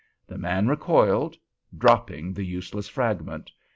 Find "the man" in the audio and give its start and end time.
0.25-0.67